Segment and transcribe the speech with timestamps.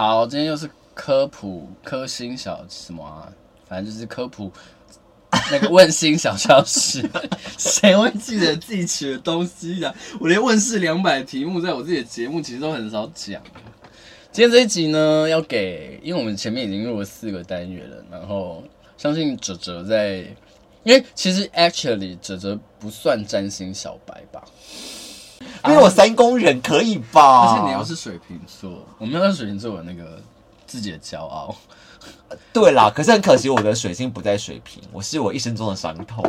[0.00, 3.30] 好，今天又是科普科星小什么啊？
[3.68, 4.50] 反正就是科普
[5.52, 7.06] 那个问星小教室，
[7.58, 9.94] 谁会记得自己取的东西啊？
[10.18, 13.42] 我连问世两百题目，在我自己的节目其实都很少讲。
[14.32, 18.64] 今天这一集呢，要给，因为我们前面已经录了四个单元了，然后
[18.96, 20.24] 相信哲哲在，
[20.82, 24.42] 因为其实 actually 哲哲不算占星小白吧。
[25.66, 27.48] 因为我三宫人可以吧？
[27.48, 30.20] 而且你又是水瓶座，我们要是水瓶座有那个
[30.66, 31.54] 自己的骄傲。
[32.52, 36.24] 对啦，可是很可惜，我的水星不在水瓶，我是我一生中的伤痛。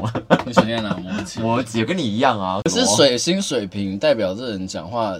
[0.45, 0.95] 你水星在哪？
[0.97, 1.41] 摩羯。
[1.41, 2.59] 摩羯跟你一样啊。
[2.63, 5.15] 可是水星水瓶代表这人讲话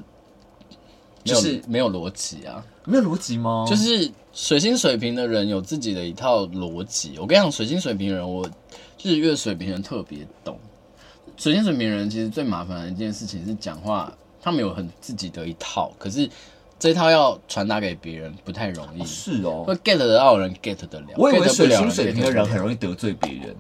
[1.24, 2.64] 就是没有逻辑啊？
[2.84, 3.66] 没有逻辑吗？
[3.70, 7.16] 就是水星水瓶的人有自己的一套逻辑。
[7.20, 8.50] 我跟你讲，水星水瓶人，我
[9.04, 10.60] 日月水瓶人特别懂。
[11.42, 16.30] 水星水瓶人其实最麻烦的一件事情是讲话，他们有很自己的一套，可是
[16.78, 19.04] 这一套要传达给别人不太容易。
[19.04, 21.08] 是哦，会 get 得到人 get 得了。
[21.18, 23.56] 我以为水星水瓶的人很容易得罪别人。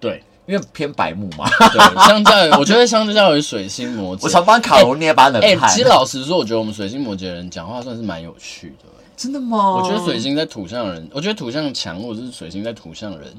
[0.00, 1.46] 对，因为偏白目嘛。
[1.70, 5.68] 对，相较于 我觉得相较于水星摩羯，我常帮卡罗捏把冷汗。
[5.68, 8.86] 哎，其实老实说，我觉得我们水星摩羯人讲话算是蛮有趣的。
[9.18, 9.74] 真的吗？
[9.76, 13.30] 我觉得水星在土象人，我觉得土象强或者是水星在土象人。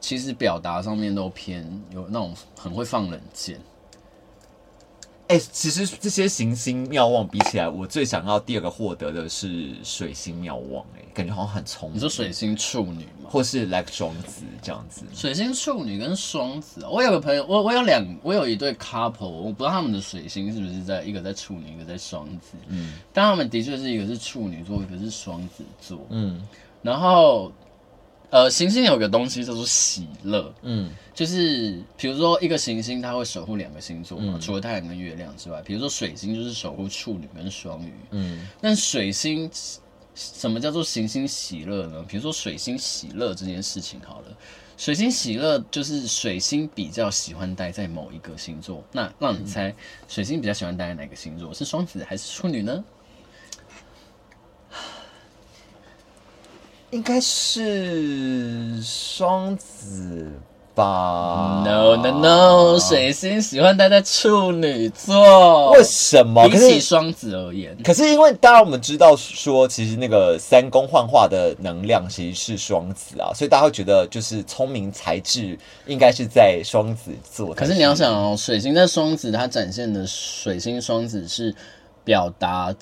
[0.00, 3.60] 其实表达上面都偏有那种很会放冷箭。
[5.28, 10.82] 哎，其实这些行星妙望比起来，我最想要第二个获得的是水星庙旺。
[10.96, 11.96] 哎，感觉好像很聪明。
[11.96, 13.28] 你说水星处女吗？
[13.28, 15.02] 或是 like 双子这样子？
[15.12, 22.56] 水星处女跟双子，我有个朋友，我我有两，我有一对 couple，我不知道他们的水星是不是在一个在处女，一个在双子。
[22.68, 25.98] 嗯，但他们的确是一个是处女座，一个是双子座。
[26.08, 26.42] 嗯，
[26.80, 27.52] 然后。
[28.30, 39.50] 呃，行星有个东西叫做喜乐，嗯，就是比如说一个行星，它会守护两个星座嘛，嗯、除了太阳跟月亮之外，比如说水星就是守护处女跟双鱼，嗯，但水星
[40.14, 42.04] 什么叫做行星喜乐呢？
[42.06, 44.36] 比如说水星喜乐这件事情好了，
[44.76, 49.74] 水星喜乐就是水星比较喜欢待在某一个星座，那让你猜，
[50.06, 51.54] 水星比较喜欢待在哪个星座？
[51.54, 52.84] 是双子还是处女呢？
[56.90, 60.26] 应该是双子
[60.74, 65.72] 吧？No No No，水星喜欢待在处女座。
[65.72, 66.48] 为什么？
[66.48, 77.52] 比起双子而言，可是因为当然我们知道说，其实那个三宫幻化的能量其实是双子啊，所以大家会觉得就是聪明才智应该是在双子座。
[77.52, 81.54] 可是你要想哦，水星在双子，它展现的水星双子是
[82.02, 82.74] 表达。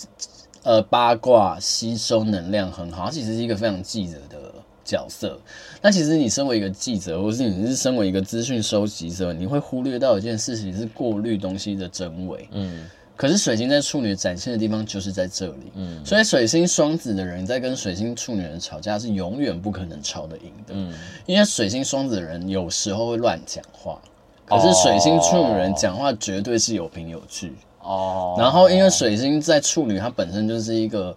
[0.66, 4.53] 呃，八卦吸收能量很好，它其实是一个非常记者的
[4.84, 5.38] 角色。
[5.81, 12.49] 那其实你身为一个记者，或是你是身为一个资讯收集者，你会忽略到一件事情是过滤东西的真伪。
[12.50, 12.84] 嗯。
[13.15, 15.71] 可是水星在处女展现的地方就是在这里。
[15.76, 16.05] 嗯。
[16.05, 20.75] 所以水星双子的人在跟水星处女人吵架是永远不可能吵得赢的。
[20.75, 20.93] 嗯。
[21.26, 24.03] 因为水星双子的人有时候会乱讲话，
[24.44, 27.55] 可是水星处女人讲话绝对是有凭有据。
[27.87, 31.17] 哦，oh, 然后因为水星在处女，它本身就是一个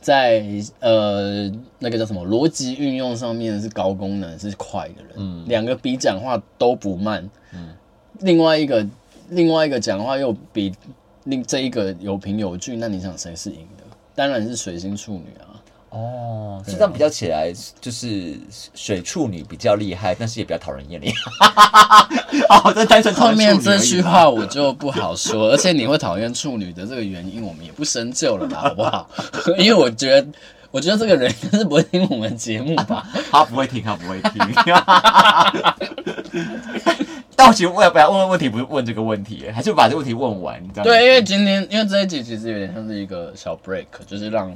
[0.00, 0.44] 在
[0.80, 7.74] 呃那个叫什么逻辑运用上面是高功能是快的人，嗯，两个比讲话都不慢，嗯，
[8.20, 8.84] 另外一个
[9.28, 10.74] 另外一个讲话又比
[11.24, 13.84] 另这一个有凭有据，那你想谁是赢的？
[14.14, 15.47] 当然是水星处女啊。
[15.90, 17.50] 哦，这样比较起来，
[17.80, 18.38] 就是
[18.74, 21.10] 水处女比较厉害，但是也比较讨人厌你。
[22.50, 29.08] 哦，这单纯后面这句话我就不好说，而且你会讨厌处女的这个原因，我们也不深究了啦，好不好？
[29.56, 30.28] 因为我觉得，
[30.70, 33.08] 我觉得这个人是不会听我们节目吧？
[33.32, 34.32] 他不会听，他不会听。
[37.34, 40.62] 但我其实我要不要问问问题，不是问这个问题，还是把这个问题问完？
[40.62, 40.84] 你知道吗？
[40.84, 44.54] 对，因为今天因为这一集其实有点像是一个小 break，就是让。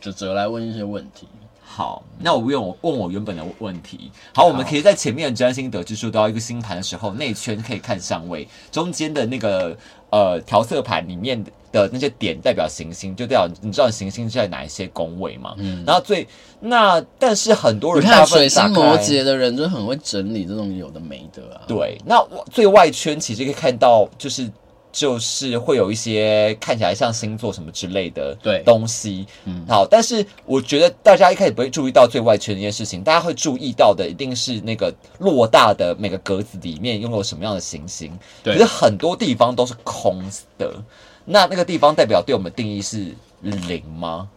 [0.00, 1.26] 就哲来问一些问题。
[1.70, 4.10] 好，那我问我问我原本的问题。
[4.34, 9.76] 好，我们可以在前面的占星得知说到一个星盘的时候，内圈可以看相位，中间的那个
[10.10, 11.40] 呃调色盘里面
[11.70, 15.54] 的那些点代表行星，就代表你知道行星在哪一些宫位吗？
[15.58, 15.84] 嗯。
[15.86, 16.26] 然后最
[16.58, 21.62] 那但是很多人看水星摩羯的人就很会整理这种有的没的啊。
[21.68, 24.50] 对，那最外圈其实可以看到就是。
[24.90, 40.22] 就是会有一些看起来像星座什么之类的东西，嗯，好，但是我觉得大家一开始不会注意到最外圈的一件事情，大家会注意到的一定是那个偌大的每个格子里面拥有什么样的行星，对，可是很多地方都是空
[40.56, 40.82] 的，
[41.26, 44.28] 那那个地方代表对我们定义是零吗？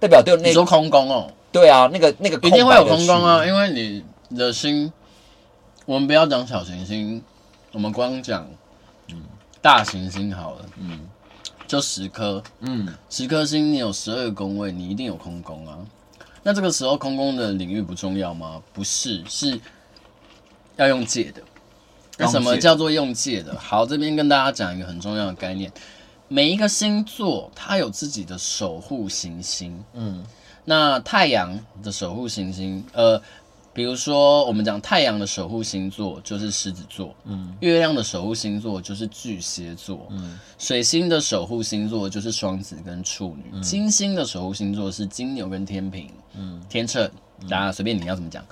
[0.00, 1.30] 代表对那个、你说空宫哦？
[1.52, 4.02] 对啊，那个那个一定会有空宫啊，因为你
[4.36, 4.90] 的心，
[5.84, 7.22] 我们不要讲小行星，
[7.72, 8.48] 我们光讲。
[9.62, 11.00] 大行星好了，嗯，
[11.66, 15.78] 就十颗，嗯，十颗星，你有十二个宫位，你一定有空宫啊。
[16.42, 18.62] 那这个时候空宫的领域不重要吗？
[18.72, 19.60] 不是，是
[20.76, 21.42] 要用借的。
[22.16, 23.58] 那什么叫做用借的？
[23.58, 25.70] 好，这边跟大家讲一个很重要的概念。
[26.28, 30.24] 每一个星座它有自己的守护行星，嗯，
[30.64, 33.20] 那太阳的守护行星，呃。
[33.80, 47.10] 比如说，我们讲太阳的守护星座就是狮子座，嗯，月亮的守护星座就是巨蟹座，嗯，水星的守护星座就是双子跟处女，嗯，金星的守护星座是金牛跟天平，嗯，天秤，
[47.48, 48.44] 大家随便你要怎么讲，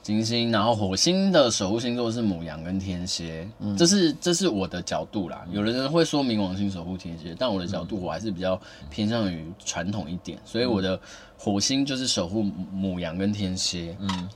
[0.00, 11.00] 金星，然后火星的守护星座是母羊跟天蝎，嗯，这是这是我的角度啦，有的人会说冥王星守护天蝎，但我的角度我还是比较偏向于传统一点，所以我的。
[11.44, 14.28] 火星就是守护母羊跟天蝎，嗯，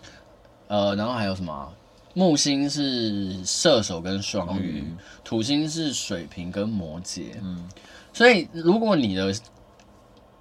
[0.68, 1.72] 呃，然后还有什么？
[2.14, 7.68] 木星是射手跟双鱼，嗯，土星是水瓶跟摩羯，嗯，
[8.12, 9.34] 所以如果你的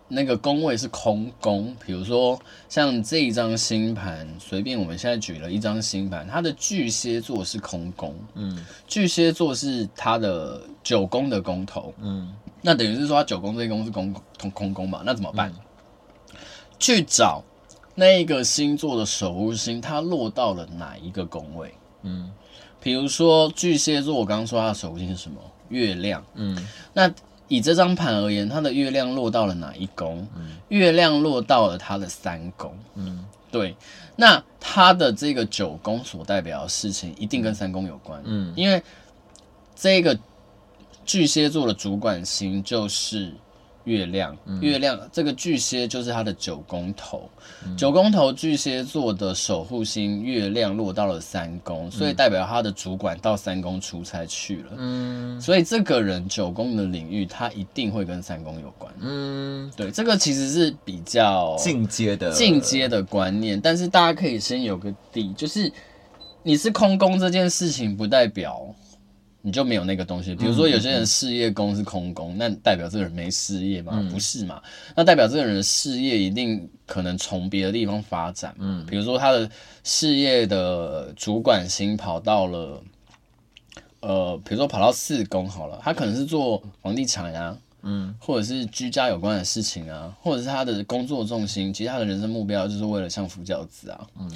[0.08, 2.40] 那个宫位是空宫，比如说
[2.70, 15.02] 像这一张星盘，随便我们现在举了一张星盘，它的巨蟹座是空宫，嗯，巨蟹座是它的九宫的宫头，嗯，那等于是说它九宫这一宫是空空空宫嘛？
[15.06, 15.52] 那怎么办？
[15.52, 15.60] 嗯
[16.78, 17.42] 去找
[17.98, 21.74] 那一个星座的守护星，它落到了哪一个宫位？
[22.04, 22.30] 嗯，
[22.82, 25.40] 比如说巨蟹座，我刚刚说它的守护星是什么？
[25.70, 26.22] 月亮。
[26.34, 27.10] 嗯，那
[27.48, 30.28] 以这张盘而言，它的月亮落到了哪一宫？
[30.36, 32.78] 嗯，月亮落到了它的三宫。
[32.96, 33.74] 嗯，对。
[34.18, 38.22] 那它的这个九宫所代表的事情，一定跟三宫有关。
[38.26, 38.84] 嗯，因为
[39.74, 40.20] 这个
[41.06, 43.34] 巨蟹座的主管星就是。
[43.86, 47.30] 月亮，月亮，这个巨蟹就是他的九宫头，
[47.66, 54.72] 嗯、九宫头巨蟹座的守护星月亮落到了三宫，嗯、所以代表他的主管到三宫出差去了。
[54.78, 58.92] 嗯，所以这个人九宫的领域，他一定会跟三宫有关。
[59.00, 65.72] 嗯，对，这个其实是比较进阶的进阶的观念，但是大家可以先有个底，就是
[66.44, 68.66] 你是空宫这件事情，不代表。
[69.46, 74.04] 你就没有那个东西，比如说有些人事业宫是空宫，那代表这个人没事业吗？
[74.12, 74.60] 不是嘛？
[74.96, 79.48] 那代表这个人的事业一定可能从别的地方发展，嗯，比如说他的
[79.84, 82.82] 事业的主管星跑到了，
[84.00, 94.28] 呃，比如说跑到四宫好了，他可能是做房地产啊，嗯，或者是居家有关的事情啊，或者是他的工作重心，其实他的人生目标就是为了相夫教子啊，嗯，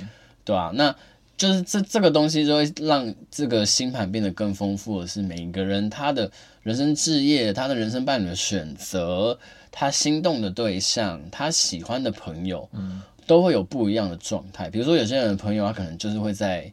[0.45, 0.71] 对吧？
[0.75, 0.95] 那。
[1.39, 6.29] 就是这这个东西就会让这个星盘变得更丰富的是，每一个人他的
[6.63, 9.39] 人生置业、他的人生伴侣的选择、
[9.71, 14.69] 他心动的对象、他喜欢的朋友，嗯，都会有不一样的状态。
[14.69, 16.69] 比如说，有些人的朋友他可能就是会在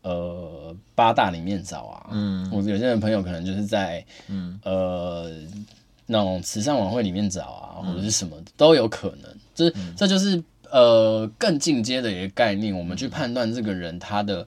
[0.00, 5.30] 呃八大里面找啊，嗯，或者有些人的朋友可能就是在嗯呃
[6.06, 9.30] 那种慈善晚会里面找啊，或者是什么都有可能。
[9.54, 10.42] 这这就是。
[10.70, 14.46] 呃，更进阶的一个概念，我们去判断这个人他的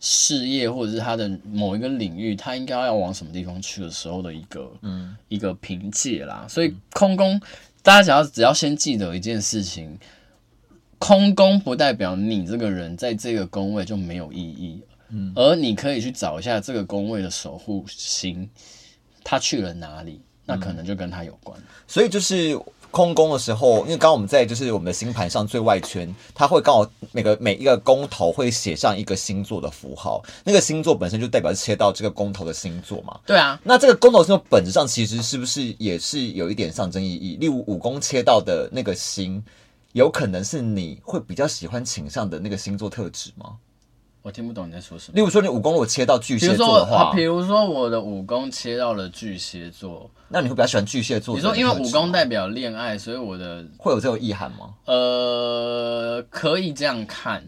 [0.00, 6.44] 事业或者是他的某一个领域，他应该要往什么地方去的时候的一个嗯一个凭借啦。
[6.48, 7.40] 所以空宫，
[7.82, 9.98] 大家只要只要先记得一件事情，
[10.98, 18.50] 空宫不代表你这个人在这个宫位就没有意义，嗯，而你可以去找一下这个宫位的守护星，
[19.24, 21.58] 他去了哪里，那可能就跟他有关。
[21.86, 22.58] 所以就是。
[22.92, 33.18] 空宫的时候，因为刚刚我们在就是我们的星盘上最外圈，它会刚好每个每一个宫头会写上一个星座的符号，那个星座本身就代表是切到这个宫头的星座嘛。
[33.26, 37.36] 对啊，那这个宫头星座本质上其实是不是也是有一点象征意义？
[37.40, 39.42] 例如五宫切到的那个星，
[39.92, 43.56] 有可能是你会比较喜欢倾向的那个星座特质吗？
[44.22, 45.16] 我听不懂你在说什么。
[45.16, 51.34] 例如说，你五宫如果切到巨蟹座的话，比如说我的武功切到了巨蟹座，那你会比较喜欢巨蟹座？
[51.34, 54.74] 你说，因为武功代表恋爱，所以我的会有这种意涵吗？
[54.84, 57.44] 呃，可以这样看，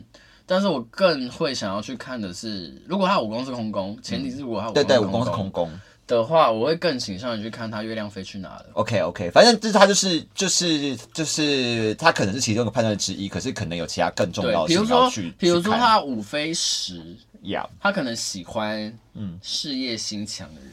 [0.47, 5.71] 但是我更会想要去看的是，如果他武功是空宫，前提是如果他武功对对武功是空宫。
[6.06, 8.66] 的话，我会更倾向于去看他月亮飞去哪了。
[8.75, 14.68] OK OK，反正就是他就是就是就是他可能是其中一个判断之一，可是可能有其他更重要的。
[14.68, 17.66] 比如说，比如说他五飞十，Yeah.
[17.80, 20.73] 他可能喜欢嗯事业心强的人。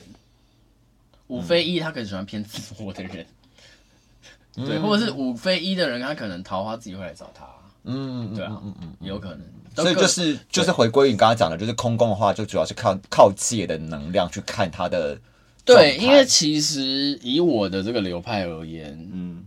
[1.27, 3.25] 五、嗯、飞一，他可能喜欢偏自我的人。
[4.57, 7.47] 嗯、对，或者是五飞一的人，他可能桃花自己会来找他。
[7.85, 9.41] 嗯，对啊，嗯嗯，有可能。
[9.75, 15.17] 所以就是就是回归你刚刚讲的，就是空宫的话，就主要是靠靠借的能量去看它的。
[15.63, 19.45] 对，因为其实以我的这个流派而言，嗯，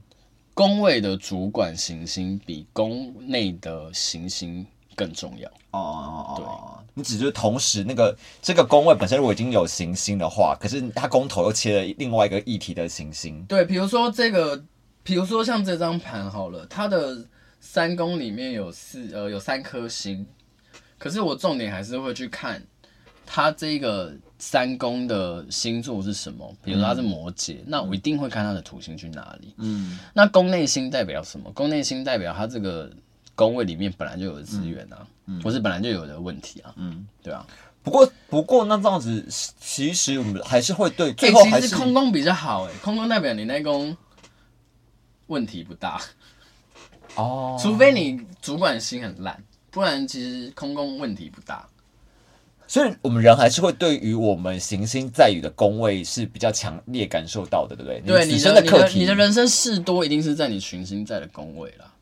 [0.54, 4.64] 宫位的主管行星比宫内的行星
[4.94, 5.48] 更重要。
[5.72, 6.46] 哦哦哦，对，
[6.94, 13.44] 你只是同时那个这个宫位本身如果已经有行星的话，可是它宫头又切了另外一个议题的行星。
[13.48, 14.64] 对，比如说这个，
[15.02, 17.18] 比如说像这张盘好了，它的
[17.64, 20.26] 三宫里面有四呃有三颗星，
[20.99, 22.62] 可是我重点还是会去看
[23.25, 26.54] 它这个三宫的星座是什么。
[26.62, 29.54] 比如说它是摩羯，嗯、那我一定会看它的土星去哪里。
[29.56, 31.50] 嗯，那宫内星代表什么？
[31.52, 32.92] 宫内星代表它这个。
[33.37, 37.44] 宫位里面本来就有的资源啊，嗯，或是本来就有的问题啊，嗯，对啊。
[37.83, 39.26] 不过，不过那这样子，
[39.59, 43.97] 其实我们还是会对最后还是、空宫比较好哎、欸，空宫代表你那宫
[45.26, 46.00] 问题不大
[47.16, 51.66] 哦，除非你主管心很烂，不然其实空工问题不大。
[52.66, 58.00] 所以我们人还是会对于我们行星在于的宫位是比较强烈感受到的，对不对？
[58.00, 61.92] 对，你的课题，你的人生事多，一定是在你群星在的宫位啦。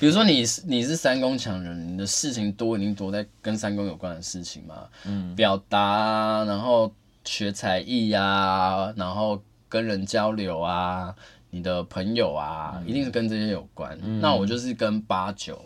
[0.00, 6.90] 比如说你是你是三宫强人，你的事情多一定多在跟三宫有关的事情嘛，嗯，表达啊，然后
[7.24, 11.14] 学才艺呀，然后跟人交流啊，
[11.50, 13.98] 你的朋友啊，嗯、一定是跟这些有关。
[14.02, 15.62] 嗯、那我就是跟八九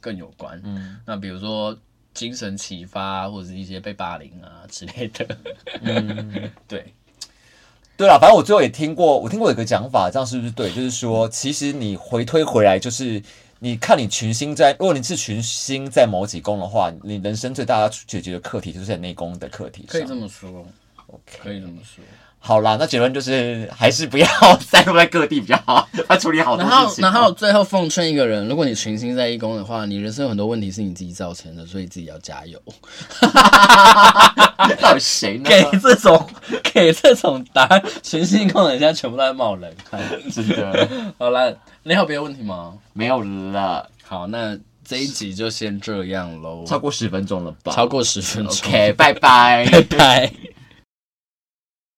[0.00, 0.60] 更有关。
[0.64, 1.76] 嗯，那比如说
[2.12, 5.26] 精神启发或者是一些被霸凌啊 之类的。
[5.82, 6.92] 嗯，对，
[7.96, 10.72] 对啦，反正我最后也听过，我听过有个讲法，这样是不是对？
[10.72, 13.22] 就是说，其实你回推回来就是。
[13.60, 19.92] 你看，你群星在，如果你是群星在某几宫的话，你人生最大要解决的课题就是在内宫的课题上。
[19.92, 20.66] 可以这么说
[21.06, 22.04] ，OK，可以这么说。
[22.46, 24.26] 好啦，那结论就是还是不要
[24.60, 27.02] 散落在各地比较好，要处理好多事情。
[27.02, 32.60] 然后，然后最后奉劝一个人，如果你群星在一宫的话，你人生有很多问题是你自己造成的，所以自己要加油。
[34.78, 35.48] 到底谁呢？
[35.48, 36.28] 给这种
[36.74, 40.88] 给这种答案，群星一宫人家全部都在冒冷汗，真的。
[41.18, 41.56] 好了。
[41.86, 42.72] 你还有别的问题吗？
[42.94, 43.86] 没有了。
[44.02, 46.64] 好，那这一集就先这样喽。
[46.66, 47.72] 超过十分钟了吧？
[47.72, 48.56] 超过十分钟。
[48.66, 50.32] OK，拜拜，拜拜。